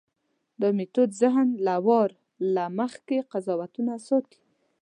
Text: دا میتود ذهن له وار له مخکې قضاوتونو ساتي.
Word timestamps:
دا 0.59 0.67
میتود 0.77 1.11
ذهن 1.21 1.47
له 1.65 1.75
وار 1.87 2.09
له 2.53 2.63
مخکې 2.79 3.17
قضاوتونو 3.31 3.93
ساتي. 4.07 4.39